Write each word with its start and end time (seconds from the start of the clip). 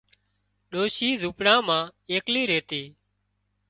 ڏوشي 0.71 1.09
زونپڙا 1.21 1.55
مان 1.67 1.85
ايڪلي 2.11 2.43
ريتي 2.51 2.83